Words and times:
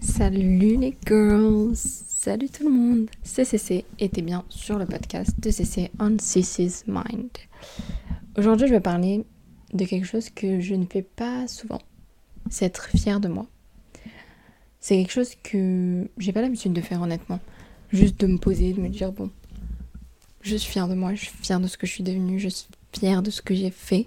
Salut 0.00 0.76
les 0.76 0.96
girls, 1.06 1.74
salut 1.74 2.48
tout 2.48 2.64
le 2.64 2.70
monde. 2.70 3.10
C'est 3.22 3.44
CC 3.44 3.84
et 3.98 4.08
t'es 4.08 4.22
bien 4.22 4.44
sur 4.48 4.78
le 4.78 4.86
podcast 4.86 5.38
de 5.40 5.50
CC 5.50 5.90
on 5.98 6.16
CC's 6.16 6.84
Mind. 6.86 7.30
Aujourd'hui, 8.36 8.68
je 8.68 8.74
vais 8.74 8.80
parler 8.80 9.24
de 9.72 9.84
quelque 9.84 10.06
chose 10.06 10.30
que 10.30 10.60
je 10.60 10.74
ne 10.74 10.84
fais 10.84 11.02
pas 11.02 11.48
souvent. 11.48 11.80
C'est 12.48 12.66
être 12.66 12.88
fière 12.96 13.18
de 13.18 13.28
moi. 13.28 13.46
C'est 14.78 14.96
quelque 14.96 15.12
chose 15.12 15.34
que 15.42 16.08
j'ai 16.16 16.32
pas 16.32 16.42
l'habitude 16.42 16.72
de 16.72 16.80
faire 16.80 17.02
honnêtement. 17.02 17.40
Juste 17.90 18.20
de 18.20 18.28
me 18.28 18.38
poser, 18.38 18.72
de 18.74 18.80
me 18.80 18.88
dire 18.88 19.10
bon, 19.10 19.30
je 20.42 20.56
suis 20.56 20.70
fière 20.70 20.86
de 20.86 20.94
moi, 20.94 21.14
je 21.14 21.24
suis 21.24 21.36
fière 21.42 21.60
de 21.60 21.66
ce 21.66 21.76
que 21.76 21.86
je 21.86 21.92
suis 21.92 22.04
devenue, 22.04 22.38
je 22.38 22.48
suis 22.48 22.68
fière 22.92 23.22
de 23.22 23.30
ce 23.30 23.42
que 23.42 23.54
j'ai 23.54 23.70
fait. 23.70 24.06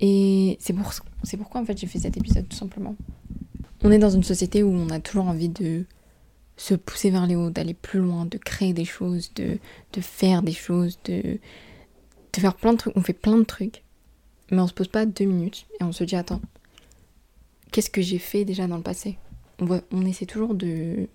Et 0.00 0.56
c'est 0.60 0.72
pour, 0.72 0.92
c'est 1.22 1.36
pourquoi 1.36 1.60
en 1.60 1.64
fait 1.64 1.78
j'ai 1.78 1.86
fait 1.86 2.00
cet 2.00 2.16
épisode 2.16 2.48
tout 2.48 2.56
simplement. 2.56 2.96
On 3.82 3.90
est 3.90 3.98
dans 3.98 4.10
une 4.10 4.24
société 4.24 4.62
où 4.62 4.70
on 4.70 4.90
a 4.90 5.00
toujours 5.00 5.28
envie 5.28 5.48
de 5.48 5.84
se 6.56 6.74
pousser 6.74 7.10
vers 7.10 7.26
les 7.26 7.36
hauts, 7.36 7.50
d'aller 7.50 7.74
plus 7.74 8.00
loin, 8.00 8.26
de 8.26 8.36
créer 8.36 8.72
des 8.72 8.84
choses, 8.84 9.32
de, 9.34 9.58
de 9.92 10.00
faire 10.00 10.42
des 10.42 10.52
choses, 10.52 10.98
de, 11.04 11.38
de 12.32 12.40
faire 12.40 12.54
plein 12.54 12.72
de 12.72 12.78
trucs. 12.78 12.96
On 12.96 13.02
fait 13.02 13.12
plein 13.12 13.38
de 13.38 13.44
trucs, 13.44 13.84
mais 14.50 14.60
on 14.60 14.66
se 14.66 14.74
pose 14.74 14.88
pas 14.88 15.06
deux 15.06 15.24
minutes 15.24 15.66
et 15.80 15.84
on 15.84 15.92
se 15.92 16.02
dit 16.02 16.16
attends, 16.16 16.40
qu'est-ce 17.70 17.90
que 17.90 18.02
j'ai 18.02 18.18
fait 18.18 18.44
déjà 18.44 18.66
dans 18.66 18.76
le 18.76 18.82
passé? 18.82 19.18
On, 19.60 19.66
voit, 19.66 19.82
on 19.92 20.04
essaie 20.04 20.26
toujours 20.26 20.54
de, 20.54 21.08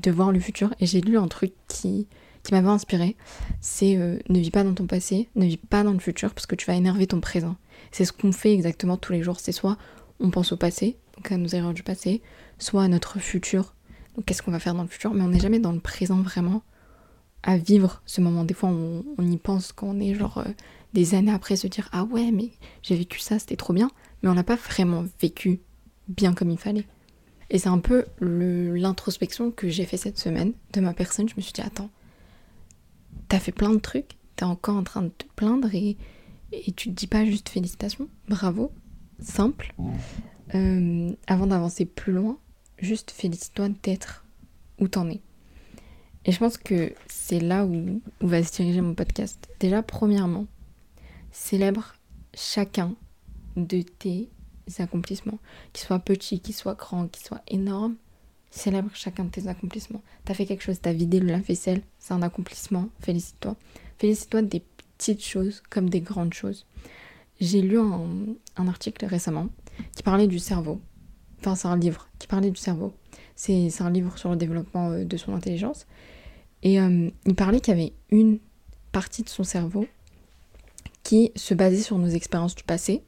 de 0.00 0.10
voir 0.10 0.32
le 0.32 0.40
futur 0.40 0.74
et 0.80 0.86
j'ai 0.86 1.00
lu 1.00 1.16
un 1.16 1.28
truc 1.28 1.52
qui, 1.68 2.08
qui 2.42 2.52
m'avait 2.52 2.68
inspiré, 2.68 3.16
c'est 3.60 3.96
euh, 3.96 4.18
ne 4.28 4.40
vis 4.40 4.50
pas 4.50 4.64
dans 4.64 4.74
ton 4.74 4.86
passé, 4.86 5.28
ne 5.36 5.46
vis 5.46 5.56
pas 5.56 5.84
dans 5.84 5.92
le 5.92 5.98
futur 6.00 6.34
parce 6.34 6.46
que 6.46 6.56
tu 6.56 6.66
vas 6.66 6.74
énerver 6.74 7.06
ton 7.06 7.20
présent. 7.20 7.56
C'est 7.92 8.04
ce 8.04 8.12
qu'on 8.12 8.32
fait 8.32 8.52
exactement 8.52 8.96
tous 8.96 9.12
les 9.12 9.22
jours. 9.22 9.38
C'est 9.38 9.52
soit 9.52 9.76
on 10.18 10.30
pense 10.30 10.50
au 10.50 10.56
passé, 10.56 10.96
donc 11.18 11.32
à 11.32 11.36
nos 11.36 11.48
erreurs 11.48 11.74
du 11.74 11.82
passé, 11.82 12.22
soit 12.58 12.84
à 12.84 12.88
notre 12.88 13.18
futur, 13.18 13.74
donc 14.14 14.24
qu'est-ce 14.24 14.40
qu'on 14.40 14.52
va 14.52 14.60
faire 14.60 14.74
dans 14.74 14.82
le 14.82 14.88
futur, 14.88 15.12
mais 15.12 15.22
on 15.22 15.28
n'est 15.28 15.40
jamais 15.40 15.58
dans 15.58 15.72
le 15.72 15.80
présent 15.80 16.20
vraiment 16.22 16.62
à 17.42 17.56
vivre 17.56 18.02
ce 18.06 18.20
moment. 18.20 18.44
Des 18.44 18.54
fois, 18.54 18.68
on, 18.70 19.04
y 19.18 19.36
pense 19.36 19.72
quand 19.72 19.88
on 19.88 20.00
est 20.00 20.14
genre 20.14 20.38
euh, 20.38 20.50
des 20.92 21.14
années 21.14 21.32
après 21.32 21.56
se 21.56 21.66
dire 21.66 21.88
ah 21.92 22.04
ouais, 22.04 22.30
mais 22.30 22.50
j'ai 22.82 22.94
vécu 22.94 23.18
ça, 23.18 23.38
c'était 23.40 23.56
trop 23.56 23.72
bien, 23.72 23.90
mais 24.22 24.28
on 24.28 24.34
n'a 24.34 24.44
pas 24.44 24.54
vraiment 24.54 25.04
vécu 25.20 25.60
bien 26.06 26.34
comme 26.34 26.50
il 26.50 26.58
fallait. 26.58 26.86
Et 27.50 27.58
c'est 27.58 27.68
un 27.68 27.78
peu 27.78 28.04
l'introspection 28.20 29.50
que 29.50 29.68
j'ai 29.68 29.86
fait 29.86 29.96
cette 29.96 30.18
semaine 30.18 30.52
de 30.72 30.80
ma 30.80 30.92
personne. 30.92 31.28
Je 31.28 31.34
me 31.36 31.40
suis 31.40 31.52
dit 31.52 31.62
attends, 31.62 31.90
t'as 33.28 33.40
fait 33.40 33.52
plein 33.52 33.70
de 33.70 33.78
trucs, 33.78 34.18
t'es 34.36 34.44
encore 34.44 34.76
en 34.76 34.84
train 34.84 35.02
de 35.02 35.08
te 35.08 35.24
plaindre 35.34 35.74
et, 35.74 35.96
et 36.52 36.72
tu 36.72 36.90
te 36.90 36.94
dis 36.94 37.06
pas 37.08 37.24
juste 37.24 37.48
félicitations, 37.48 38.08
bravo, 38.28 38.70
simple. 39.20 39.74
Euh, 40.54 41.12
avant 41.26 41.46
d'avancer 41.46 41.84
plus 41.84 42.12
loin, 42.12 42.38
juste 42.78 43.10
félicite-toi 43.10 43.68
d'être 43.82 44.24
où 44.78 44.88
t'en 44.88 45.08
es. 45.10 45.20
Et 46.24 46.32
je 46.32 46.38
pense 46.38 46.58
que 46.58 46.92
c'est 47.06 47.40
là 47.40 47.64
où, 47.64 48.00
va 48.20 48.42
se 48.42 48.52
diriger 48.52 48.80
mon 48.80 48.94
podcast. 48.94 49.48
Déjà, 49.60 49.82
premièrement, 49.82 50.46
célèbre 51.32 51.94
chacun 52.34 52.94
de 53.56 53.82
tes 53.82 54.28
accomplissements, 54.78 55.38
qu'ils 55.72 55.86
soient 55.86 55.98
petits, 55.98 56.40
qu'ils 56.40 56.54
soient 56.54 56.74
grands, 56.74 57.08
qu'ils 57.08 57.26
soient 57.26 57.42
énormes. 57.48 57.96
Célèbre 58.50 58.90
chacun 58.94 59.24
de 59.24 59.30
tes 59.30 59.48
accomplissements. 59.48 60.02
T'as 60.24 60.34
fait 60.34 60.46
quelque 60.46 60.62
chose, 60.62 60.80
t'as 60.80 60.92
vidé 60.92 61.20
le 61.20 61.26
lave-vaisselle, 61.26 61.82
c'est 61.98 62.14
un 62.14 62.22
accomplissement, 62.22 62.88
félicite-toi. 63.00 63.56
Félicite-toi 63.98 64.42
des 64.42 64.62
petites 64.96 65.24
choses 65.24 65.62
comme 65.68 65.90
des 65.90 66.00
grandes 66.00 66.34
choses. 66.34 66.66
J'ai 67.40 67.62
lu 67.62 67.78
un, 67.78 68.36
article 68.56 69.06
récemment 69.06 69.48
qui 69.94 70.02
parlait 70.02 70.26
du 70.26 70.38
cerveau. 70.38 70.80
Enfin, 71.40 71.54
c'est 71.54 71.68
un 71.68 71.76
livre 71.76 72.08
qui 72.18 72.26
parlait 72.26 72.50
du 72.50 72.60
cerveau. 72.60 72.92
C'est 73.36 73.70
un 73.80 73.90
livre 73.90 74.18
sur 74.18 74.30
le 74.30 74.36
développement 74.36 74.90
euh, 74.90 75.04
de 75.04 75.16
son 75.16 75.34
intelligence. 75.34 75.86
Et 76.62 76.80
euh, 76.80 77.10
il 77.24 77.34
parlait 77.34 77.60
qu'il 77.60 77.76
y 77.76 77.80
avait 77.80 77.92
une 78.10 78.40
partie 78.90 79.22
de 79.22 79.28
son 79.28 79.44
cerveau 79.44 79.86
qui 81.04 81.30
se 81.36 81.54
basait 81.54 81.82
sur 81.82 81.98
nos 81.98 82.08
expériences 82.08 82.56
du 82.56 82.64
passé 82.64 83.02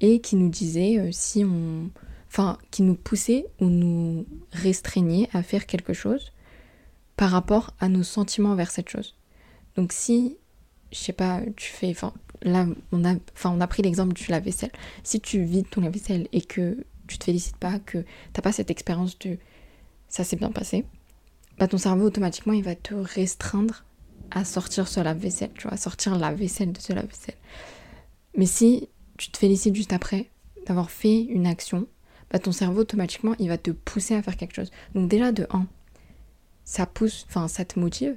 et 0.00 0.20
qui 0.20 0.36
nous 0.36 0.48
disait 0.48 0.98
euh, 0.98 1.08
si 1.12 1.44
on. 1.44 1.90
Enfin, 2.30 2.58
qui 2.70 2.82
nous 2.82 2.94
poussait 2.94 3.46
ou 3.58 3.70
nous 3.70 4.26
restreignait 4.52 5.30
à 5.32 5.42
faire 5.42 5.64
quelque 5.64 5.94
chose 5.94 6.32
par 7.16 7.30
rapport 7.30 7.70
à 7.80 7.88
nos 7.88 8.02
sentiments 8.02 8.50
envers 8.50 8.70
cette 8.70 8.90
chose. 8.90 9.16
Donc 9.76 9.92
si, 9.92 10.36
je 10.92 10.98
sais 10.98 11.12
pas, 11.12 11.40
tu 11.56 11.70
fais. 11.70 11.90
Enfin, 11.90 12.12
là, 12.42 12.66
on 12.92 13.04
a, 13.04 13.14
enfin, 13.34 13.50
on 13.54 13.60
a 13.60 13.66
pris 13.66 13.82
l'exemple 13.82 14.14
du 14.14 14.30
lave-vaisselle. 14.30 14.72
Si 15.02 15.20
tu 15.20 15.42
vides 15.42 15.68
ton 15.70 15.80
lave-vaisselle 15.80 16.28
et 16.32 16.42
que 16.42 16.84
tu 17.06 17.18
te 17.18 17.24
félicites 17.24 17.56
pas, 17.56 17.78
que 17.78 18.04
t'as 18.32 18.42
pas 18.42 18.52
cette 18.52 18.70
expérience 18.70 19.18
de 19.18 19.38
ça 20.08 20.24
s'est 20.24 20.36
bien 20.36 20.50
passé, 20.50 20.84
bah 21.58 21.68
ton 21.68 21.78
cerveau 21.78 22.06
automatiquement 22.06 22.52
il 22.52 22.62
va 22.62 22.74
te 22.74 22.94
restreindre 22.94 23.84
à 24.30 24.44
sortir 24.44 24.88
ce 24.88 25.00
lave-vaisselle, 25.00 25.50
tu 25.54 25.62
vois, 25.62 25.72
à 25.72 25.76
sortir 25.76 26.16
la 26.18 26.32
vaisselle 26.32 26.72
de 26.72 26.80
ce 26.80 26.92
lave-vaisselle. 26.92 27.36
Mais 28.36 28.46
si 28.46 28.88
tu 29.16 29.30
te 29.30 29.38
félicites 29.38 29.74
juste 29.74 29.92
après 29.92 30.30
d'avoir 30.66 30.90
fait 30.90 31.22
une 31.22 31.46
action, 31.46 31.86
bah 32.30 32.38
ton 32.38 32.52
cerveau 32.52 32.82
automatiquement 32.82 33.34
il 33.38 33.48
va 33.48 33.58
te 33.58 33.70
pousser 33.70 34.14
à 34.14 34.22
faire 34.22 34.36
quelque 34.36 34.54
chose. 34.54 34.70
Donc 34.94 35.08
déjà 35.08 35.32
de 35.32 35.46
1, 35.50 35.66
ça 36.64 36.86
pousse, 36.86 37.26
enfin 37.28 37.48
ça 37.48 37.64
te 37.64 37.78
motive 37.78 38.16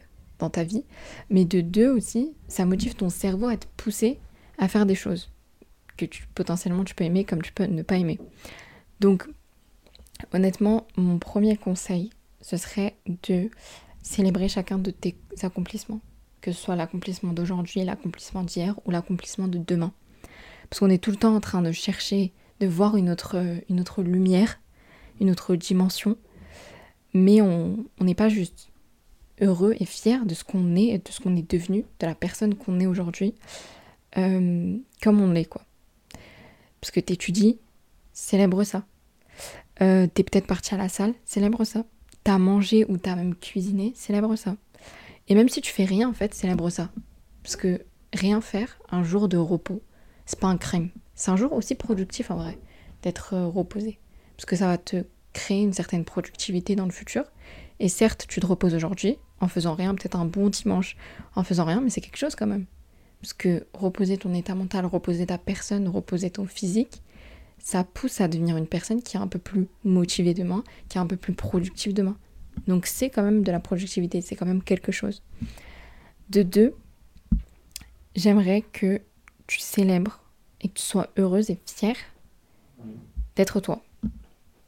ta 0.50 0.64
vie, 0.64 0.84
mais 1.30 1.46
de 1.46 1.62
deux 1.62 1.90
aussi, 1.90 2.34
ça 2.48 2.66
motive 2.66 2.96
ton 2.96 3.10
cerveau 3.10 3.48
à 3.48 3.58
te 3.58 3.68
pousser 3.78 4.20
à 4.58 4.68
faire 4.68 4.86
des 4.86 4.96
choses 4.96 5.32
que 5.98 6.06
tu, 6.06 6.28
potentiellement 6.36 6.84
tu 6.84 6.96
peux 6.96 7.04
aimer 7.04 7.26
comme 7.26 7.42
tu 7.42 7.52
peux 7.52 7.66
ne 7.66 7.84
pas 7.84 7.98
aimer. 7.98 8.20
Donc 9.00 9.28
honnêtement, 10.34 10.88
mon 10.98 11.20
premier 11.20 11.58
conseil, 11.58 12.12
ce 12.42 12.58
serait 12.58 12.96
de 13.24 13.50
célébrer 14.02 14.48
chacun 14.48 14.78
de 14.78 14.92
tes 14.92 15.16
accomplissements, 15.44 16.02
que 16.42 16.52
ce 16.52 16.62
soit 16.62 16.76
l'accomplissement 16.76 17.34
d'aujourd'hui, 17.34 17.84
l'accomplissement 17.84 18.44
d'hier 18.44 18.80
ou 18.86 18.92
l'accomplissement 18.92 19.48
de 19.48 19.58
demain. 19.58 19.94
Parce 20.70 20.80
qu'on 20.80 20.90
est 20.90 21.04
tout 21.04 21.12
le 21.12 21.18
temps 21.18 21.36
en 21.36 21.42
train 21.42 21.62
de 21.62 21.72
chercher, 21.72 22.32
de 22.60 22.68
voir 22.68 22.96
une 22.96 23.10
autre, 23.10 23.36
une 23.70 23.80
autre 23.80 24.02
lumière, 24.04 24.60
une 25.20 25.30
autre 25.30 25.56
dimension, 25.56 26.18
mais 27.14 27.42
on 27.42 27.86
n'est 28.00 28.16
pas 28.16 28.30
juste 28.30 28.71
heureux 29.42 29.76
et 29.80 29.86
fier 29.86 30.26
de 30.26 30.34
ce 30.34 30.44
qu'on 30.44 30.76
est, 30.76 31.06
de 31.06 31.12
ce 31.12 31.20
qu'on 31.20 31.36
est 31.36 31.50
devenu, 31.50 31.86
de 32.00 32.08
la 32.08 32.16
personne 32.16 32.56
qu'on 32.56 32.80
est 32.80 32.86
aujourd'hui, 32.86 33.36
euh, 34.18 34.78
comme 35.02 35.22
on 35.22 35.32
l'est, 35.32 35.46
quoi. 35.46 35.64
Parce 36.80 36.92
que 36.92 37.00
t'étudies, 37.00 37.60
célèbre 38.14 38.64
ça. 38.64 38.86
Euh, 39.82 40.08
t'es 40.08 40.24
peut-être 40.24 40.48
parti 40.48 40.74
à 40.74 40.78
la 40.78 40.90
salle, 40.90 41.14
célèbre 41.26 41.64
ça. 41.64 41.86
T'as 42.24 42.38
mangé 42.38 42.86
ou 42.88 42.98
t'as 42.98 43.16
même 43.16 43.36
cuisiné, 43.36 43.94
célèbre 43.96 44.36
ça. 44.36 44.56
Et 45.28 45.36
même 45.36 45.50
si 45.50 45.62
tu 45.62 45.72
fais 45.72 45.86
rien, 45.86 46.10
en 46.10 46.14
fait, 46.14 46.34
célèbre 46.34 46.70
ça. 46.70 46.90
Parce 47.44 47.56
que 47.56 47.82
rien 48.14 48.42
faire, 48.42 48.78
un 48.90 49.04
jour 49.04 49.28
de 49.28 49.38
repos, 49.38 49.82
c'est 50.26 50.40
pas 50.40 50.48
un 50.48 50.58
crime. 50.58 50.90
C'est 51.16 51.32
un 51.32 51.38
jour 51.38 51.54
aussi 51.54 51.76
productif, 51.76 52.32
en 52.32 52.36
vrai, 52.36 52.58
d'être 53.02 53.34
euh, 53.34 53.48
reposé. 53.48 54.00
Parce 54.36 54.46
que 54.46 54.56
ça 54.56 54.68
va 54.68 54.78
te 54.78 55.04
créer 55.34 55.62
une 55.62 55.74
certaine 55.74 56.06
productivité 56.06 56.76
dans 56.76 56.86
le 56.86 56.92
futur. 56.92 57.24
Et 57.80 57.90
certes, 57.90 58.26
tu 58.28 58.40
te 58.40 58.46
reposes 58.46 58.76
aujourd'hui, 58.76 59.18
en 59.42 59.48
faisant 59.48 59.74
rien, 59.74 59.94
peut-être 59.96 60.16
un 60.16 60.26
bon 60.26 60.50
dimanche 60.50 60.96
en 61.36 61.44
faisant 61.44 61.66
rien, 61.66 61.82
mais 61.82 61.90
c'est 61.90 62.02
quelque 62.02 62.18
chose 62.18 62.36
quand 62.36 62.48
même. 62.48 62.66
Parce 63.22 63.34
que 63.34 63.66
reposer 63.74 64.18
ton 64.18 64.34
état 64.34 64.56
mental, 64.56 64.86
reposer 64.86 65.26
ta 65.26 65.38
personne, 65.38 65.88
reposer 65.88 66.30
ton 66.30 66.46
physique, 66.46 67.02
ça 67.60 67.84
pousse 67.84 68.22
à 68.22 68.28
devenir 68.28 68.58
une 68.58 68.68
personne 68.68 69.02
qui 69.02 69.18
est 69.18 69.20
un 69.20 69.28
peu 69.28 69.40
plus 69.40 69.68
motivée 69.84 70.34
demain, 70.34 70.64
qui 70.90 70.98
est 70.98 71.02
un 71.02 71.08
peu 71.08 71.18
plus 71.18 71.34
productive 71.34 71.94
demain. 71.94 72.18
Donc 72.68 72.86
c'est 72.86 73.10
quand 73.10 73.24
même 73.24 73.44
de 73.44 73.52
la 73.52 73.60
productivité, 73.60 74.22
c'est 74.22 74.36
quand 74.36 74.46
même 74.46 74.64
quelque 74.64 74.92
chose. 74.92 75.22
De 76.30 76.44
deux, 76.44 76.74
j'aimerais 78.16 78.64
que 78.74 79.02
tu 79.48 79.60
célèbres 79.60 80.22
et 80.62 80.70
que 80.70 80.74
tu 80.74 80.84
sois 80.84 81.10
heureuse 81.18 81.50
et 81.50 81.60
fière 81.66 81.96
d'être 83.36 83.60
toi. 83.60 83.84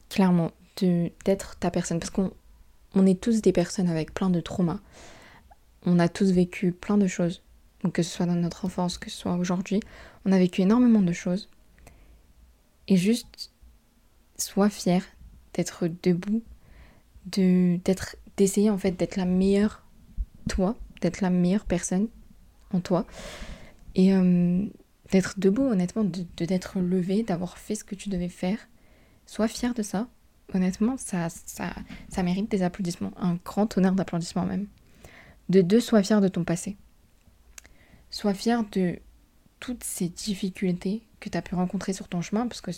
Clairement, 0.08 0.50
d'être 0.76 1.56
ta 1.58 1.70
personne. 1.70 1.98
Parce 1.98 2.10
qu'on 2.10 2.32
on 2.94 3.06
est 3.06 3.20
tous 3.20 3.42
des 3.42 3.52
personnes 3.52 3.88
avec 3.88 4.14
plein 4.14 4.30
de 4.30 4.40
traumas. 4.40 4.80
On 5.86 5.98
a 5.98 6.08
tous 6.08 6.30
vécu 6.30 6.72
plein 6.72 6.96
de 6.96 7.06
choses. 7.06 7.42
Que 7.92 8.02
ce 8.02 8.10
soit 8.10 8.26
dans 8.26 8.34
notre 8.34 8.64
enfance, 8.64 8.96
que 8.96 9.10
ce 9.10 9.18
soit 9.18 9.34
aujourd'hui, 9.34 9.80
on 10.24 10.32
a 10.32 10.38
vécu 10.38 10.62
énormément 10.62 11.02
de 11.02 11.12
choses. 11.12 11.50
Et 12.88 12.96
juste, 12.96 13.52
sois 14.38 14.70
fier 14.70 15.04
d'être 15.52 15.88
debout, 16.02 16.42
de 17.26 17.78
d'être 17.84 18.16
d'essayer 18.38 18.70
en 18.70 18.78
fait 18.78 18.92
d'être 18.92 19.16
la 19.16 19.26
meilleure 19.26 19.84
toi, 20.48 20.76
d'être 21.02 21.20
la 21.20 21.28
meilleure 21.30 21.66
personne 21.66 22.08
en 22.72 22.80
toi. 22.80 23.06
Et 23.94 24.14
euh, 24.14 24.64
d'être 25.10 25.38
debout, 25.38 25.64
honnêtement, 25.64 26.04
de 26.04 26.24
d'être 26.44 26.80
levé, 26.80 27.22
d'avoir 27.22 27.58
fait 27.58 27.74
ce 27.74 27.84
que 27.84 27.94
tu 27.94 28.08
devais 28.08 28.30
faire. 28.30 28.58
Sois 29.26 29.48
fier 29.48 29.74
de 29.74 29.82
ça 29.82 30.08
honnêtement, 30.52 30.96
ça, 30.96 31.28
ça, 31.28 31.74
ça 32.08 32.22
mérite 32.22 32.50
des 32.50 32.62
applaudissements, 32.62 33.12
un 33.16 33.38
grand 33.44 33.76
honneur 33.76 33.92
d'applaudissements 33.92 34.46
même. 34.46 34.66
De 35.48 35.60
deux, 35.60 35.80
sois 35.80 36.02
fier 36.02 36.20
de 36.20 36.28
ton 36.28 36.44
passé. 36.44 36.76
Sois 38.10 38.34
fier 38.34 38.64
de 38.72 38.98
toutes 39.60 39.84
ces 39.84 40.08
difficultés 40.08 41.02
que 41.20 41.28
tu 41.28 41.38
as 41.38 41.42
pu 41.42 41.54
rencontrer 41.54 41.92
sur 41.92 42.08
ton 42.08 42.20
chemin, 42.20 42.46
parce 42.46 42.60
que 42.60 42.70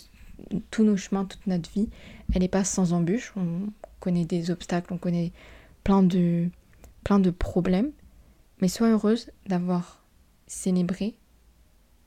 tous 0.71 0.83
nos 0.83 0.97
chemins, 0.97 1.25
toute 1.25 1.45
notre 1.47 1.69
vie, 1.71 1.89
elle 2.33 2.41
n'est 2.41 2.47
pas 2.47 2.63
sans 2.63 2.93
embûches. 2.93 3.33
connaît 3.99 4.25
des 4.25 4.51
obstacles, 4.51 4.93
on 4.93 4.97
connaît 4.97 5.31
plein 5.83 6.03
de, 6.03 6.49
plein 7.03 7.19
de 7.19 7.29
problèmes. 7.29 7.91
Mais 8.61 8.67
sois 8.67 8.89
heureuse 8.89 9.31
d'avoir 9.45 10.03
célébré, 10.47 11.15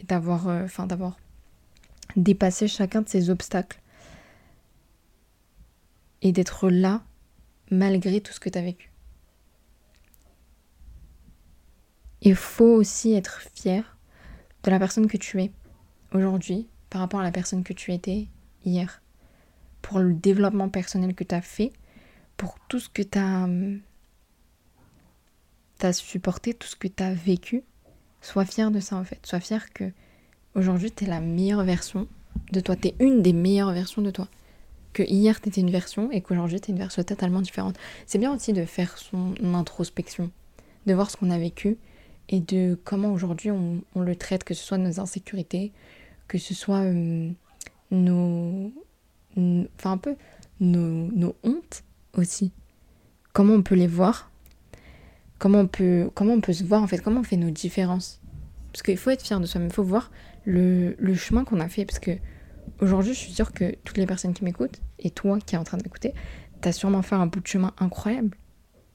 d'avoir, 0.08 0.48
euh, 0.48 0.66
d'avoir 0.86 1.16
dépassé 2.16 2.66
chacun 2.68 3.02
de 3.02 3.08
ces 3.08 3.30
obstacles 3.30 3.79
et 6.22 6.32
d'être 6.32 6.70
là 6.70 7.02
malgré 7.70 8.20
tout 8.20 8.32
ce 8.32 8.40
que 8.40 8.48
tu 8.48 8.58
as 8.58 8.62
vécu. 8.62 8.90
Il 12.22 12.34
faut 12.34 12.74
aussi 12.74 13.14
être 13.14 13.40
fier 13.54 13.96
de 14.62 14.70
la 14.70 14.78
personne 14.78 15.06
que 15.06 15.16
tu 15.16 15.40
es 15.40 15.52
aujourd'hui 16.12 16.68
par 16.90 17.00
rapport 17.00 17.20
à 17.20 17.22
la 17.22 17.32
personne 17.32 17.64
que 17.64 17.72
tu 17.72 17.92
étais 17.92 18.28
hier. 18.64 19.02
Pour 19.80 20.00
le 20.00 20.12
développement 20.12 20.68
personnel 20.68 21.14
que 21.14 21.24
tu 21.24 21.34
as 21.34 21.40
fait, 21.40 21.72
pour 22.36 22.58
tout 22.68 22.78
ce 22.78 22.90
que 22.90 23.02
tu 23.02 23.18
as, 23.18 23.48
as, 25.80 25.92
supporté, 25.94 26.52
tout 26.52 26.66
ce 26.66 26.76
que 26.76 26.88
tu 26.88 27.02
as 27.02 27.14
vécu. 27.14 27.62
Sois 28.20 28.44
fier 28.44 28.70
de 28.70 28.80
ça 28.80 28.96
en 28.96 29.04
fait. 29.04 29.24
Sois 29.24 29.40
fier 29.40 29.72
que 29.72 29.90
aujourd'hui 30.54 30.90
tu 30.90 31.04
es 31.04 31.06
la 31.06 31.20
meilleure 31.20 31.64
version 31.64 32.06
de 32.52 32.60
toi. 32.60 32.76
Tu 32.76 32.88
es 32.88 32.94
une 33.00 33.22
des 33.22 33.32
meilleures 33.32 33.72
versions 33.72 34.02
de 34.02 34.10
toi. 34.10 34.28
Que 34.92 35.02
hier 35.02 35.40
tu 35.40 35.48
étais 35.48 35.60
une 35.60 35.70
version 35.70 36.10
et 36.10 36.20
qu'aujourd'hui 36.20 36.60
tu 36.60 36.70
es 36.70 36.72
une 36.72 36.78
version 36.78 37.02
totalement 37.02 37.40
différente. 37.40 37.76
C'est 38.06 38.18
bien 38.18 38.34
aussi 38.34 38.52
de 38.52 38.64
faire 38.64 38.98
son 38.98 39.34
introspection, 39.54 40.30
de 40.86 40.94
voir 40.94 41.10
ce 41.10 41.16
qu'on 41.16 41.30
a 41.30 41.38
vécu 41.38 41.78
et 42.30 42.40
de 42.40 42.78
comment 42.84 43.12
aujourd'hui 43.12 43.50
on, 43.50 43.82
le 43.96 44.16
traite, 44.16 44.44
que 44.44 44.54
ce 44.54 44.64
soit 44.64 44.78
nos 44.78 45.00
insécurités, 45.00 45.72
que 46.28 46.38
ce 46.38 46.54
soit 46.54 46.82
euh, 46.82 47.28
nos, 47.90 48.72
enfin 49.36 49.92
un 49.92 49.98
peu 49.98 50.16
nos, 50.60 51.10
nos, 51.12 51.34
hontes 51.42 51.82
aussi. 52.14 52.52
Comment 53.32 53.54
on 53.54 53.62
peut 53.62 53.74
les 53.74 53.88
voir? 53.88 54.30
Comment 55.38 55.60
on 55.60 55.66
peut, 55.66 56.10
comment 56.14 56.34
on 56.34 56.40
peut 56.40 56.52
se 56.52 56.64
voir 56.64 56.82
en 56.82 56.86
fait? 56.86 56.98
Comment 56.98 57.20
on 57.20 57.24
fait 57.24 57.36
nos 57.36 57.50
différences? 57.50 58.20
Parce 58.72 58.82
qu'il 58.82 58.96
faut 58.96 59.10
être 59.10 59.22
fier 59.22 59.40
de 59.40 59.46
soi, 59.46 59.60
mais 59.60 59.66
il 59.66 59.72
faut 59.72 59.82
voir 59.82 60.12
le, 60.44 60.94
le 60.98 61.14
chemin 61.14 61.44
qu'on 61.44 61.60
a 61.60 61.68
fait. 61.68 61.84
Parce 61.84 61.98
que 61.98 62.12
aujourd'hui, 62.80 63.14
je 63.14 63.18
suis 63.18 63.32
sûre 63.32 63.52
que 63.52 63.74
toutes 63.84 63.96
les 63.96 64.06
personnes 64.06 64.34
qui 64.34 64.44
m'écoutent, 64.44 64.80
et 64.98 65.10
toi 65.10 65.38
qui 65.40 65.54
es 65.54 65.58
en 65.58 65.64
train 65.64 65.78
de 65.78 65.82
m'écouter, 65.82 66.14
t'as 66.60 66.72
sûrement 66.72 67.02
fait 67.02 67.14
un 67.14 67.26
bout 67.26 67.40
de 67.40 67.46
chemin 67.46 67.72
incroyable. 67.78 68.36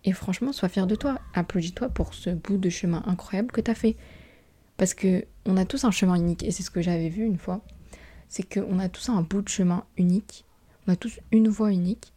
Et 0.05 0.13
franchement, 0.13 0.53
sois 0.53 0.69
fier 0.69 0.85
de 0.85 0.95
toi. 0.95 1.19
Applaudis-toi 1.33 1.89
pour 1.89 2.13
ce 2.13 2.29
bout 2.29 2.57
de 2.57 2.69
chemin 2.69 3.03
incroyable 3.07 3.51
que 3.51 3.59
tu 3.59 3.71
as 3.71 3.75
fait. 3.75 3.97
Parce 4.77 4.93
que 4.93 5.25
on 5.45 5.57
a 5.57 5.65
tous 5.65 5.83
un 5.83 5.91
chemin 5.91 6.15
unique. 6.15 6.43
Et 6.43 6.51
c'est 6.51 6.61
ce 6.61 6.69
que 6.69 6.81
j'avais 6.81 7.09
vu 7.09 7.25
une 7.25 7.39
fois. 7.39 7.61
C'est 8.29 8.43
qu'on 8.43 8.77
a 8.77 8.87
tous 8.87 9.09
un 9.09 9.21
bout 9.23 9.41
de 9.41 9.49
chemin 9.49 9.83
unique. 9.97 10.45
On 10.87 10.93
a 10.93 10.95
tous 10.95 11.19
une 11.31 11.49
voix 11.49 11.71
unique. 11.71 12.13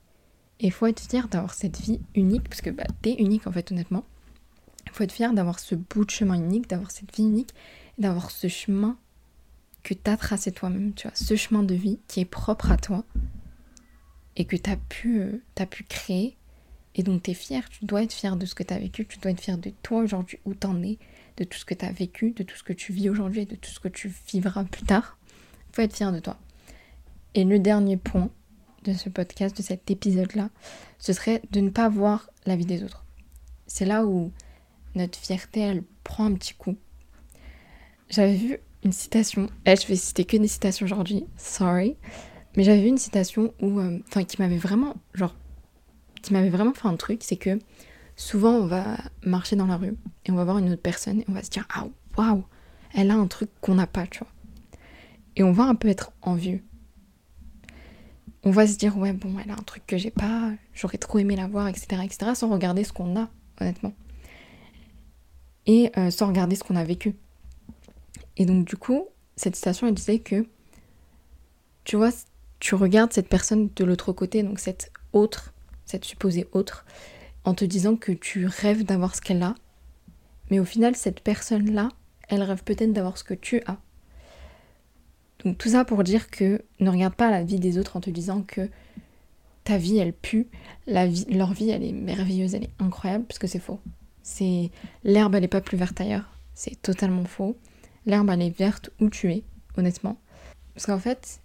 Et 0.60 0.70
faut 0.70 0.86
être 0.86 1.00
fier 1.00 1.28
d'avoir 1.28 1.54
cette 1.54 1.80
vie 1.80 2.00
unique. 2.14 2.46
Parce 2.48 2.60
que 2.60 2.68
bah, 2.68 2.84
t'es 3.00 3.14
unique 3.14 3.46
en 3.46 3.52
fait, 3.52 3.72
honnêtement. 3.72 4.04
Faut 4.92 5.04
être 5.04 5.12
fier 5.12 5.32
d'avoir 5.32 5.58
ce 5.58 5.74
bout 5.74 6.04
de 6.04 6.10
chemin 6.10 6.34
unique, 6.34 6.68
d'avoir 6.68 6.90
cette 6.90 7.14
vie 7.16 7.22
unique. 7.22 7.54
D'avoir 7.96 8.30
ce 8.30 8.48
chemin 8.48 8.98
que 9.94 10.02
tu 10.02 10.11
as 10.11 10.17
tracé 10.17 10.52
toi-même. 10.52 10.93
Tu 10.94 11.06
vois, 11.06 11.17
ce 11.17 11.37
chemin 11.37 11.62
de 11.62 11.75
vie 11.75 11.99
qui 12.08 12.20
est 12.20 12.25
propre 12.25 12.70
à 12.70 12.76
toi. 12.76 13.05
Et 14.37 14.44
que 14.44 14.56
tu 14.56 14.70
as, 14.70 14.76
pu, 14.76 15.20
euh, 15.20 15.43
as 15.56 15.67
pu 15.67 15.82
créer 15.82 16.38
et 16.99 17.02
donc 17.05 17.23
tu 17.23 17.31
es 17.31 17.35
fier, 17.35 17.69
tu 17.69 17.85
dois 17.85 18.02
être 18.02 18.12
fier 18.12 18.37
de 18.37 18.44
ce 18.44 18.56
que 18.56 18.64
tu 18.64 18.75
as 18.75 18.79
vécu, 18.79 19.06
tu 19.06 19.19
dois 19.19 19.31
être 19.31 19.40
fier 19.40 19.56
de 19.56 19.70
toi 19.82 20.00
aujourd'hui, 20.00 20.40
où 20.44 20.55
t'en 20.55 20.82
es, 20.82 20.99
de 21.37 21.44
tout 21.44 21.56
ce 21.56 21.64
que 21.64 21.75
tu 21.75 21.85
as 21.85 21.93
vécu, 21.93 22.32
de 22.32 22.43
tout 22.43 22.56
ce 22.56 22.64
que 22.64 22.73
tu 22.73 22.93
vis 22.93 23.08
aujourd'hui 23.08 23.43
et 23.43 23.46
de 23.46 23.55
tout 23.55 23.70
ce 23.70 23.79
que 23.79 23.88
tu 23.88 24.12
vivras 24.32 24.64
plus 24.64 24.85
tard. 24.85 25.17
Il 25.70 25.76
faut 25.76 25.82
être 25.82 25.94
fier 25.94 26.11
de 26.12 26.19
toi. 26.19 26.37
Et 27.35 27.44
le 27.44 27.61
dernier 27.61 27.96
point 27.96 28.31
de 28.82 28.93
ce 28.94 29.08
podcast, 29.08 29.56
de 29.56 29.62
cet 29.62 29.90
épisode-là, 29.90 30.50
ce 30.99 31.12
serait 31.12 31.40
de 31.52 31.61
ne 31.61 31.70
pas 31.70 31.88
voir 31.88 32.31
la 32.46 32.56
vie 32.56 32.67
des 32.67 32.82
autres. 32.82 33.05
C'est 33.69 33.85
là 33.85 34.05
où 34.05 34.32
notre 34.96 35.19
fierté, 35.19 35.61
elle 35.61 35.85
prend 36.02 36.25
un 36.25 36.35
petit 36.35 36.55
coup. 36.55 36.76
J'avais 38.11 38.35
vu 38.35 38.58
une 38.84 38.92
citation, 38.92 39.48
eh, 39.66 39.76
je 39.76 39.86
vais 39.86 39.96
citer 39.96 40.25
que 40.25 40.36
des 40.36 40.48
citations 40.48 40.86
aujourd'hui, 40.86 41.26
sorry, 41.36 41.96
mais 42.56 42.64
j'avais 42.64 42.82
vu 42.82 42.88
une 42.88 42.98
citation 42.98 43.52
où, 43.60 43.80
euh, 43.80 43.98
qui 44.26 44.40
m'avait 44.40 44.56
vraiment, 44.56 44.96
genre, 45.14 45.34
qui 46.22 46.32
m'avait 46.32 46.50
vraiment 46.50 46.75
fait 46.75 46.88
un 46.88 46.96
truc, 46.96 47.20
c'est 47.22 47.36
que 47.36 47.58
souvent 48.16 48.52
on 48.52 48.66
va 48.66 48.98
marcher 49.25 49.56
dans 49.56 49.66
la 49.66 49.76
rue 49.76 49.96
et 50.26 50.32
on 50.32 50.34
va 50.34 50.44
voir 50.44 50.58
une 50.58 50.70
autre 50.70 50.82
personne 50.82 51.20
et 51.20 51.25
on 51.28 51.32
va 51.32 51.42
se 51.42 51.50
dire 51.50 51.66
ah 51.72 51.86
waouh, 52.16 52.44
elle 52.94 53.10
a 53.10 53.14
un 53.14 53.26
truc 53.26 53.50
qu'on 53.60 53.75
n'a 53.75 53.86
pas, 53.86 54.06
tu 54.06 54.20
vois. 54.20 54.32
Et 55.36 55.42
on 55.42 55.52
va 55.52 55.64
un 55.64 55.76
peu 55.76 55.88
être 55.88 56.12
envieux. 56.22 56.62
On 58.42 58.50
va 58.50 58.66
se 58.66 58.76
dire 58.76 58.96
ouais 58.96 59.12
bon 59.12 59.36
elle 59.42 59.50
a 59.50 59.54
un 59.54 59.64
truc 59.64 59.86
que 59.86 59.96
j'ai 59.96 60.10
pas, 60.10 60.52
j'aurais 60.75 60.98
trop 60.98 61.19
aimé 61.19 61.36
la 61.36 61.46
voir, 61.46 61.69
etc. 61.69 62.02
etc. 62.04 62.32
sans 62.34 62.48
regarder 62.48 62.84
ce 62.84 62.92
qu'on 62.92 63.16
a, 63.19 63.28
honnêtement. 63.60 63.92
Et 65.66 65.92
euh, 65.96 66.10
sans 66.10 66.28
regarder 66.28 66.56
ce 66.56 66.64
qu'on 66.64 66.76
a 66.76 66.84
vécu. 66.84 67.14
Et 68.38 68.46
donc 68.46 68.64
du 68.64 68.76
coup, 68.76 69.06
cette 69.37 69.55
citation 69.55 69.87
elle 69.87 69.94
disait 69.94 70.20
que 70.20 70.46
tu 71.85 71.96
vois, 71.96 72.11
tu 72.61 72.75
regardes 72.75 73.12
cette 73.12 73.29
personne 73.29 73.69
de 73.76 73.85
l'autre 73.85 74.12
côté, 74.12 74.43
donc 74.43 74.58
cette 74.58 74.90
autre 75.12 75.52
cette 75.88 76.05
supposée 76.05 76.46
autre, 76.52 76.85
en 77.44 77.55
te 77.55 77.64
disant 77.64 77.96
que 77.96 78.12
tu 78.12 78.46
rêves 78.46 78.85
d'avoir 78.85 79.14
ce 79.14 79.20
qu'elle 79.20 79.43
a, 79.43 79.55
mais 80.50 80.61
au 80.61 80.64
final, 80.64 80.94
cette 80.94 81.20
personne-là, 81.20 81.88
elle 82.29 82.43
rêve 82.43 82.62
peut-être 82.62 82.93
d'avoir 82.93 83.19
ce 83.19 83.25
que 83.25 83.35
tu 83.35 83.62
as. 83.67 83.79
Donc 85.44 85.56
tout 85.56 85.70
ça 85.70 85.85
pour 85.85 86.05
dire 86.05 86.31
que 86.31 86.62
ne 86.81 86.90
regarde 86.90 87.14
pas 87.14 87.31
la 87.31 87.43
vie 87.43 87.58
des 87.58 87.79
autres 87.79 87.96
en 87.96 88.00
te 88.00 88.11
disant 88.11 88.43
que 88.43 88.69
ta 89.64 89.79
vie, 89.79 89.99
elle 89.99 90.12
pue, 90.12 90.49
leur 90.87 91.52
vie, 91.52 91.70
elle 91.70 91.85
est 91.85 91.93
merveilleuse, 91.93 92.55
elle 92.55 92.64
est 92.64 92.75
incroyable, 92.79 93.25
parce 93.25 93.38
que 93.38 93.46
c'est 93.46 93.58
faux. 93.58 93.81
C'est 94.23 94.70
l'herbe, 95.05 95.35
elle 95.35 95.43
n'est 95.43 95.49
pas 95.49 95.61
plus 95.61 95.76
verte 95.76 96.00
ailleurs. 96.00 96.38
C'est 96.55 96.81
totalement 96.81 97.25
faux. 97.25 97.56
L'herbe, 98.06 98.30
elle 98.30 98.42
est 98.42 98.56
verte 98.56 98.90
où 99.00 99.08
tu 99.10 99.32
es, 99.32 99.44
honnêtement. 99.76 100.18
Parce 100.74 100.86
qu'en 100.86 100.98
fait, 100.98 101.40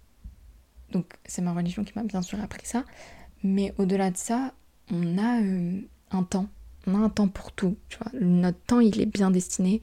donc 0.92 1.06
c'est 1.26 1.42
ma 1.42 1.52
religion 1.52 1.84
qui 1.84 1.92
m'a 1.96 2.04
bien 2.04 2.22
sûr 2.22 2.40
appris 2.40 2.66
ça, 2.66 2.84
mais 3.42 3.74
au-delà 3.78 4.10
de 4.10 4.16
ça, 4.16 4.54
on 4.90 5.18
a 5.18 5.42
euh, 5.42 5.80
un 6.10 6.22
temps. 6.22 6.48
On 6.86 6.94
a 6.94 6.98
un 6.98 7.08
temps 7.08 7.28
pour 7.28 7.52
tout. 7.52 7.76
Tu 7.88 7.98
vois. 7.98 8.12
Notre 8.20 8.60
temps, 8.60 8.80
il 8.80 9.00
est 9.00 9.06
bien 9.06 9.30
destiné. 9.30 9.82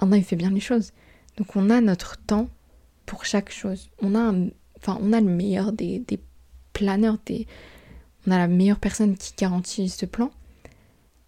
Allah, 0.00 0.16
il 0.16 0.24
fait 0.24 0.36
bien 0.36 0.50
les 0.50 0.60
choses. 0.60 0.92
Donc 1.36 1.56
on 1.56 1.70
a 1.70 1.80
notre 1.80 2.18
temps 2.18 2.48
pour 3.06 3.24
chaque 3.24 3.52
chose. 3.52 3.90
On 4.00 4.14
a, 4.14 4.32
enfin, 4.78 4.98
on 5.00 5.12
a 5.12 5.20
le 5.20 5.28
meilleur 5.28 5.72
des, 5.72 6.00
des 6.00 6.20
planeurs, 6.72 7.18
des, 7.26 7.46
on 8.26 8.30
a 8.30 8.38
la 8.38 8.48
meilleure 8.48 8.78
personne 8.78 9.16
qui 9.16 9.34
garantit 9.36 9.88
ce 9.88 10.06
plan. 10.06 10.30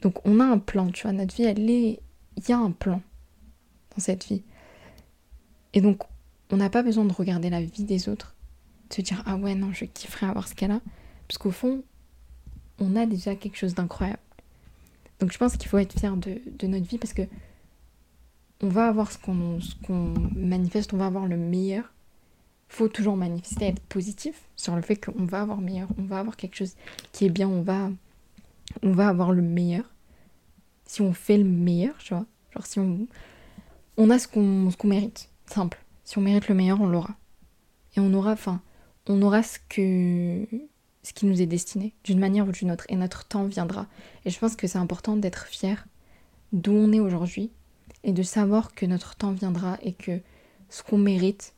Donc 0.02 0.26
on 0.26 0.40
a 0.40 0.44
un 0.44 0.58
plan, 0.58 0.90
tu 0.90 1.02
vois. 1.02 1.12
Notre 1.12 1.34
vie, 1.34 1.44
elle 1.44 1.70
est... 1.70 2.00
Il 2.37 2.49
y 2.49 2.52
a 2.52 2.58
un 2.58 2.72
plan 2.72 3.00
dans 3.94 4.02
cette 4.02 4.26
vie. 4.26 4.42
Et 5.75 5.81
donc, 5.81 6.02
on 6.50 6.57
n'a 6.57 6.71
pas 6.71 6.83
besoin 6.83 7.04
de 7.04 7.12
regarder 7.12 7.50
la 7.50 7.61
vie 7.61 7.85
des 7.85 8.09
autres, 8.09 8.35
de 8.88 8.95
se 8.95 9.02
dire, 9.02 9.23
ah 9.26 9.37
ouais, 9.37 9.54
non, 9.54 9.73
je 9.73 9.85
kifferais 9.85 10.26
avoir 10.26 10.49
ce 10.49 10.54
qu'elle 10.54 10.71
a. 10.71 10.81
Parce 11.28 11.37
qu'au 11.38 11.50
fond, 11.50 11.83
on 12.78 12.97
a 12.97 13.07
déjà 13.07 13.35
quelque 13.35 13.57
chose 13.57 13.75
d'incroyable. 13.75 14.19
Donc 15.21 15.33
je 15.33 15.38
pense 15.38 15.57
qu'il 15.57 15.69
faut 15.69 15.78
être 15.78 15.99
fier 15.99 16.16
de, 16.16 16.66
notre 16.66 16.87
vie 16.87 16.99
parce 16.99 17.12
que 17.12 17.23
on 18.61 18.69
va 18.69 18.88
avoir 18.88 19.12
ce 19.12 19.19
qu'on 19.19 19.59
manifeste, 20.35 20.93
on 20.93 20.97
va 20.97 21.07
avoir 21.07 21.26
le 21.26 21.37
meilleur. 21.37 21.85
Il 22.71 22.76
faut 22.76 22.88
toujours 22.88 23.16
manifester, 23.16 23.66
être 23.66 23.83
positif 23.83 24.43
sur 24.57 24.75
le 24.75 24.83
fait 24.83 24.97
qu'on 24.97 25.25
va 25.25 25.43
avoir 25.43 25.61
meilleur, 25.61 25.88
on 25.99 26.02
va 26.02 26.19
avoir 26.19 26.37
quelque 26.37 26.57
chose 26.57 26.75
qui 27.12 27.26
est 27.26 27.31
bien, 27.31 27.49
on 27.49 27.62
va, 27.62 27.90
on 28.83 28.93
va 28.93 29.09
avoir 29.09 29.33
le 29.33 29.43
meilleur. 29.43 29.85
Si 30.87 31.02
on 31.02 31.12
fait 31.12 31.38
le 31.38 31.45
meilleur, 31.45 31.97
tu 31.99 32.14
vois. 32.14 32.26
Genre 32.52 32.66
si 32.66 32.78
on, 32.78 33.07
on 33.97 34.11
a 34.11 34.19
ce 34.19 34.28
qu'on 34.28 34.71
qu'on 34.73 34.88
mérite, 34.88 35.31
simple. 35.54 35.78
Si 36.04 36.18
on 36.18 36.20
mérite 36.20 36.49
le 36.49 36.54
meilleur, 36.54 36.80
on 36.80 36.87
l'aura. 36.87 37.16
Et 37.96 38.00
on 38.00 38.12
aura, 38.12 38.32
enfin, 38.32 38.61
on 39.06 39.23
aura 39.23 39.42
ce 39.42 39.58
qui 39.68 40.46
nous 41.23 41.40
est 41.40 41.46
destiné, 41.46 41.94
d'une 42.02 42.18
manière 42.18 42.46
ou 42.49 42.52
d'une 42.52 42.70
autre, 42.70 42.84
et 42.88 42.96
notre 42.96 43.25
temps 43.25 43.44
viendra. 43.44 43.87
Et 44.25 44.30
je 44.30 44.38
pense 44.38 44.56
que 44.56 44.66
c'est 44.66 44.78
important 44.78 45.16
d'être 45.16 45.46
fier 45.46 45.87
d'où 46.52 46.73
on 46.73 46.92
est 46.92 47.00
aujourd'hui, 47.00 47.50
et 48.02 48.12
de 48.12 48.23
savoir 48.23 48.75
que 48.75 48.87
notre 48.87 49.14
temps 49.16 49.32
viendra 49.32 49.78
et 49.82 49.92
que 49.92 50.20
ce 50.68 50.82
qu'on 50.82 50.99
mérite 50.99 51.54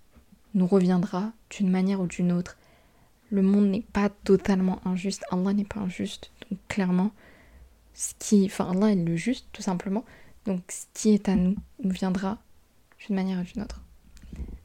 nous 0.55 0.67
reviendra 0.67 1.33
d'une 1.51 1.71
manière 1.71 2.01
ou 2.01 2.07
d'une 2.07 2.33
autre. 2.33 2.57
Le 3.31 3.43
monde 3.43 3.67
n'est 3.67 3.87
pas 3.93 4.09
totalement 4.09 4.81
injuste, 4.87 5.25
Allah 5.31 5.53
n'est 5.53 5.65
pas 5.65 5.81
injuste, 5.81 6.31
donc 6.51 6.61
clairement, 6.69 7.11
ce 7.95 8.13
qui, 8.19 8.45
enfin 8.47 8.71
Allah 8.71 8.93
est 8.93 8.97
le 8.97 9.17
juste 9.17 9.47
tout 9.53 9.63
simplement, 9.63 10.05
donc 10.45 10.63
ce 10.69 10.85
qui 10.95 11.15
est 11.15 11.29
à 11.29 11.35
nous 11.35 11.57
nous 11.83 11.91
viendra 11.91 12.39
d'une 13.01 13.17
manière 13.17 13.41
ou 13.41 13.43
d'une 13.43 13.63
autre. 13.63 13.83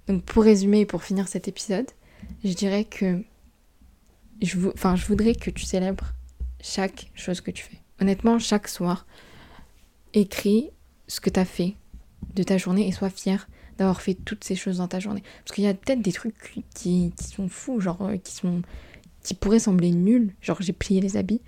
Donc 0.08 0.24
pour 0.24 0.44
résumer 0.44 0.82
et 0.82 0.86
pour 0.86 1.04
finir 1.04 1.28
cet 1.28 1.48
épisode, 1.48 1.88
je 2.44 2.54
dirais 2.54 2.86
que 2.86 3.24
je, 4.42 4.58
voudrais 5.08 5.36
que 5.36 5.50
tu 5.50 5.66
célèbres 5.66 6.14
chaque 6.62 7.12
chose 7.16 7.42
que 7.42 7.52
tu 7.52 7.64
fais. 7.64 7.80
Honnêtement, 8.00 8.40
chaque 8.40 8.68
soir, 8.68 9.06
écris 10.14 10.70
ce 11.08 11.20
que 11.20 11.30
tu 11.30 11.40
as 11.40 11.46
fait 11.46 11.76
de 12.34 12.44
ta 12.44 12.58
journée 12.58 12.88
et 12.88 12.92
sois 12.92 13.10
fier 13.10 13.48
d'avoir 13.78 14.02
fait 14.02 14.14
toutes 14.14 14.44
ces 14.44 14.56
choses 14.56 14.78
dans 14.78 14.88
ta 14.88 15.00
journée. 15.00 15.24
Parce 15.44 15.56
qu'il 15.56 15.64
y 15.64 15.68
a 15.68 15.74
peut-être 15.74 16.02
des 16.02 16.12
trucs 16.12 16.36
qui, 16.74 17.12
qui, 17.12 17.28
sont 17.28 17.48
fous, 17.48 17.80
genre 17.80 18.02
euh, 18.02 18.18
qui 18.18 18.34
sont 18.34 18.62
qui 19.24 19.36
pourraient 19.36 19.60
sembler 19.60 19.92
nuls, 19.92 20.34
genre 20.42 20.58
j'ai 20.62 20.74
plié 20.74 21.00
les 21.00 21.16
habits, 21.16 21.42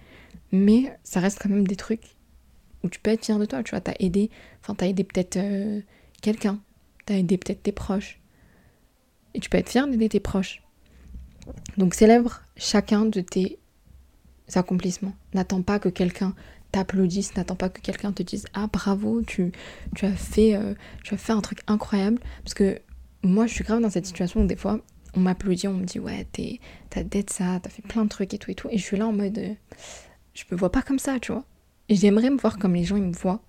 mais 0.51 0.95
ça 1.03 1.19
reste 1.19 1.39
quand 1.41 1.49
même 1.49 1.67
des 1.67 1.75
trucs 1.75 2.15
où 2.83 2.89
tu 2.89 2.99
peux 2.99 3.11
être 3.11 3.25
fier 3.25 3.39
de 3.39 3.45
toi, 3.45 3.63
tu 3.63 3.71
vois, 3.71 3.81
t'as 3.81 3.95
aidé, 3.99 4.29
enfin 4.61 4.75
t'as 4.75 4.87
aidé 4.87 5.03
peut-être 5.03 5.37
euh, 5.37 5.81
quelqu'un, 6.21 6.59
t'as 7.05 7.15
aidé 7.15 7.37
peut-être 7.37 7.63
tes 7.63 7.71
proches, 7.71 8.19
et 9.33 9.39
tu 9.39 9.49
peux 9.49 9.57
être 9.57 9.69
fier 9.69 9.87
d'aider 9.87 10.09
tes 10.09 10.19
proches. 10.19 10.61
Donc 11.77 11.93
célèbre 11.93 12.41
chacun 12.55 13.05
de 13.05 13.21
tes 13.21 13.59
accomplissements. 14.55 15.15
N'attends 15.33 15.61
pas 15.61 15.79
que 15.79 15.89
quelqu'un 15.89 16.33
t'applaudisse, 16.71 17.35
n'attends 17.35 17.55
pas 17.55 17.69
que 17.69 17.81
quelqu'un 17.81 18.11
te 18.11 18.23
dise 18.23 18.45
ah 18.53 18.67
bravo, 18.71 19.21
tu, 19.21 19.51
tu 19.95 20.05
as 20.05 20.13
fait 20.13 20.55
euh, 20.55 20.73
tu 21.03 21.13
as 21.13 21.17
fait 21.17 21.33
un 21.33 21.41
truc 21.41 21.59
incroyable 21.67 22.19
parce 22.43 22.53
que 22.53 22.79
moi 23.23 23.47
je 23.47 23.53
suis 23.53 23.63
grave 23.63 23.81
dans 23.81 23.89
cette 23.89 24.05
situation 24.05 24.41
où 24.41 24.47
des 24.47 24.55
fois 24.55 24.79
on 25.15 25.19
m'applaudit, 25.19 25.67
on 25.67 25.73
me 25.73 25.85
dit 25.85 25.99
ouais 25.99 26.27
t'as 26.89 27.03
d'être 27.03 27.31
ça, 27.31 27.59
t'as 27.61 27.69
fait 27.69 27.83
plein 27.83 28.03
de 28.03 28.09
trucs 28.09 28.33
et 28.33 28.37
tout 28.37 28.51
et 28.51 28.55
tout 28.55 28.69
et 28.71 28.77
je 28.77 28.83
suis 28.83 28.97
là 28.97 29.07
en 29.07 29.13
mode 29.13 29.37
euh, 29.37 29.53
je 30.33 30.43
me 30.51 30.57
vois 30.57 30.71
pas 30.71 30.81
comme 30.81 30.99
ça, 30.99 31.19
tu 31.19 31.31
vois. 31.31 31.45
J'aimerais 31.89 32.29
me 32.29 32.37
voir 32.37 32.57
comme 32.57 32.73
les 32.73 32.83
gens 32.83 32.95
ils 32.95 33.03
me 33.03 33.13
voient, 33.13 33.41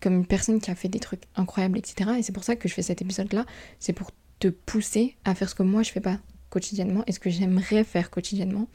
comme 0.00 0.14
une 0.14 0.26
personne 0.26 0.60
qui 0.60 0.70
a 0.70 0.74
fait 0.74 0.88
des 0.88 0.98
trucs 0.98 1.22
incroyables, 1.36 1.78
etc. 1.78 2.10
Et 2.18 2.22
c'est 2.22 2.32
pour 2.32 2.44
ça 2.44 2.56
que 2.56 2.68
je 2.68 2.74
fais 2.74 2.82
cet 2.82 3.00
épisode 3.00 3.32
là, 3.32 3.46
c'est 3.78 3.92
pour 3.92 4.10
te 4.40 4.48
pousser 4.48 5.16
à 5.24 5.34
faire 5.34 5.48
ce 5.48 5.54
que 5.54 5.62
moi 5.62 5.82
je 5.82 5.92
fais 5.92 6.00
pas 6.00 6.18
quotidiennement 6.48 7.04
et 7.06 7.12
ce 7.12 7.20
que 7.20 7.30
j'aimerais 7.30 7.84
faire 7.84 8.10
quotidiennement, 8.10 8.68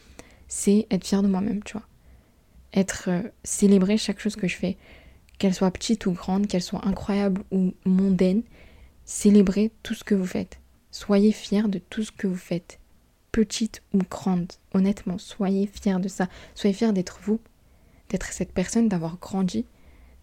c'est 0.47 0.87
être 0.89 1.05
fier 1.05 1.21
de 1.21 1.27
moi-même, 1.27 1.61
tu 1.63 1.73
vois. 1.73 1.87
Être 2.73 3.09
euh, 3.09 3.21
célébrer 3.43 3.97
chaque 3.97 4.19
chose 4.19 4.35
que 4.35 4.47
je 4.47 4.55
fais, 4.55 4.77
qu'elle 5.37 5.53
soit 5.53 5.71
petite 5.71 6.05
ou 6.05 6.11
grande, 6.11 6.47
qu'elle 6.47 6.61
soit 6.61 6.87
incroyable 6.87 7.43
ou 7.51 7.73
mondaine, 7.85 8.43
célébrer 9.03 9.71
tout 9.83 9.93
ce 9.93 10.03
que 10.03 10.15
vous 10.15 10.25
faites. 10.25 10.59
Soyez 10.91 11.31
fiers 11.31 11.67
de 11.67 11.79
tout 11.79 12.03
ce 12.03 12.11
que 12.11 12.27
vous 12.27 12.37
faites, 12.37 12.79
petite 13.31 13.81
ou 13.93 13.99
grande. 14.09 14.53
Honnêtement, 14.73 15.17
soyez 15.17 15.67
fiers 15.67 15.99
de 15.99 16.07
ça. 16.07 16.29
Soyez 16.53 16.73
fiers 16.73 16.93
d'être 16.93 17.19
vous, 17.23 17.39
d'être 18.09 18.31
cette 18.31 18.53
personne, 18.53 18.87
d'avoir 18.87 19.17
grandi, 19.17 19.65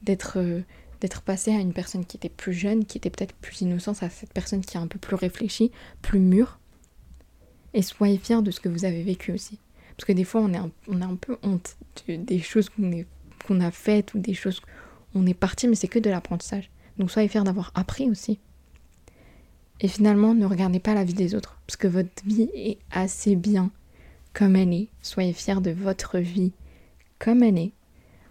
d'être 0.03 0.39
euh, 0.39 0.63
d'être 1.03 1.23
passé 1.23 1.53
à 1.53 1.59
une 1.59 1.73
personne 1.73 2.07
qui 2.07 2.17
était 2.17 2.29
plus 2.29 2.53
jeune, 2.53 2.85
qui 2.85 2.97
était 2.97 3.11
peut-être 3.11 3.35
plus 3.35 3.61
innocente, 3.61 4.03
à 4.05 4.09
cette 4.09 4.33
personne 4.33 4.61
qui 4.61 4.77
est 4.77 4.81
un 4.81 4.87
peu 4.87 5.01
plus 5.01 5.17
réfléchie, 5.17 5.73
plus 6.01 6.21
mûre. 6.21 6.61
Et 7.75 7.83
soyez 7.83 8.19
fiers 8.19 8.41
de 8.41 8.53
ce 8.53 8.61
que 8.61 8.69
vous 8.69 8.85
avez 8.85 9.03
vécu 9.03 9.33
aussi. 9.33 9.59
Parce 9.97 10.07
que 10.07 10.13
des 10.13 10.23
fois, 10.23 10.41
on, 10.41 10.55
a 10.55 11.05
un 11.05 11.17
peu 11.17 11.39
honte 11.43 11.77
des 12.07 12.39
choses 12.39 12.71
qu'on 12.71 13.61
a 13.61 13.71
faites 13.73 14.15
ou 14.15 14.21
des 14.21 14.35
choses 14.35 14.61
où 15.15 15.19
on 15.19 15.27
est 15.27 15.35
parti, 15.35 15.67
mais 15.67 15.75
c'est 15.75 15.89
que 15.89 15.99
de 15.99 16.09
l'apprentissage. 16.09 16.71
Donc 16.99 17.11
soyez 17.11 17.29
fiers 17.29 17.43
d'avoir 17.43 17.73
appris 17.75 18.09
aussi. 18.09 18.39
Et 19.81 19.89
finalement, 19.89 20.35
ne 20.35 20.47
regardez 20.47 20.79
pas 20.79 20.95
la 20.95 21.03
vie 21.03 21.15
des 21.15 21.35
autres, 21.35 21.59
parce 21.67 21.77
que 21.77 21.89
votre 21.89 22.25
vie 22.25 22.49
est 22.55 22.79
assez 22.93 23.35
bien 23.35 23.73
comme 24.33 24.55
elle 24.55 24.73
est. 24.73 24.89
Soyez 25.03 25.33
fiers 25.33 25.61
de 25.61 25.73
votre 25.73 26.19
vie 26.19 26.53
comme 27.19 27.43
elle 27.43 27.59
est, 27.59 27.73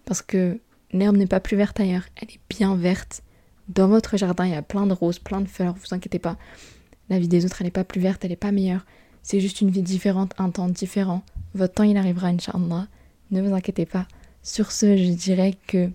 parce 0.06 0.22
que 0.22 0.58
l'herbe 0.92 1.16
n'est 1.16 1.26
pas 1.26 1.40
plus 1.40 1.56
verte 1.56 1.80
ailleurs, 1.80 2.04
elle 2.16 2.28
est 2.30 2.40
bien 2.48 2.74
verte. 2.76 3.22
Dans 3.68 3.88
votre 3.88 4.16
jardin, 4.16 4.46
il 4.46 4.52
y 4.52 4.56
a 4.56 4.62
plein 4.62 4.86
de 4.86 4.92
roses, 4.92 5.18
plein 5.18 5.40
de 5.40 5.48
fleurs, 5.48 5.74
vous 5.74 5.94
inquiétez 5.94 6.18
pas. 6.18 6.36
La 7.08 7.18
vie 7.18 7.28
des 7.28 7.44
autres, 7.44 7.56
elle 7.60 7.66
n'est 7.66 7.70
pas 7.70 7.84
plus 7.84 8.00
verte, 8.00 8.24
elle 8.24 8.30
n'est 8.30 8.36
pas 8.36 8.52
meilleure. 8.52 8.84
C'est 9.22 9.40
juste 9.40 9.60
une 9.60 9.70
vie 9.70 9.82
différente, 9.82 10.32
un 10.38 10.50
temps 10.50 10.68
différent. 10.68 11.22
Votre 11.54 11.74
temps, 11.74 11.82
il 11.84 11.96
arrivera, 11.96 12.28
Inch'Allah. 12.28 12.88
Ne 13.30 13.40
vous 13.40 13.54
inquiétez 13.54 13.86
pas. 13.86 14.06
Sur 14.42 14.72
ce, 14.72 14.96
je 14.96 15.10
dirais 15.10 15.54
que 15.66 15.90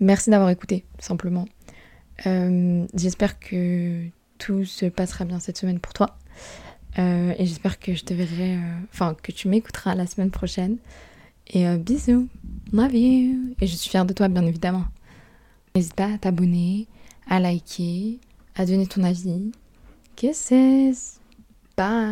merci 0.00 0.30
d'avoir 0.30 0.50
écouté, 0.50 0.84
simplement. 0.98 1.46
Euh, 2.26 2.86
j'espère 2.94 3.38
que 3.38 4.04
tout 4.38 4.64
se 4.64 4.86
passera 4.86 5.24
bien 5.24 5.40
cette 5.40 5.58
semaine 5.58 5.78
pour 5.78 5.92
toi. 5.92 6.16
Euh, 6.98 7.34
et 7.38 7.46
j'espère 7.46 7.78
que 7.78 7.94
je 7.94 8.04
te 8.04 8.12
verrai, 8.14 8.56
euh, 8.56 8.74
enfin, 8.92 9.16
que 9.22 9.32
tu 9.32 9.48
m'écouteras 9.48 9.94
la 9.94 10.06
semaine 10.06 10.30
prochaine. 10.30 10.76
Et 11.54 11.66
bisous. 11.76 12.28
Love 12.72 12.94
you. 12.94 13.54
Et 13.60 13.66
je 13.66 13.76
suis 13.76 13.90
fière 13.90 14.06
de 14.06 14.14
toi, 14.14 14.28
bien 14.28 14.44
évidemment. 14.46 14.84
N'hésite 15.74 15.94
pas 15.94 16.14
à 16.14 16.18
t'abonner, 16.18 16.86
à 17.28 17.40
liker, 17.40 18.18
à 18.54 18.64
donner 18.64 18.86
ton 18.86 19.02
avis. 19.04 19.52
Kisses. 20.16 21.20
Bye. 21.76 22.10